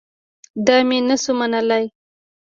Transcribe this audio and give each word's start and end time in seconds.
دا 0.65 0.75
مې 0.87 0.99
نه 1.07 1.15
سو 1.23 1.31
منلاى. 1.39 1.85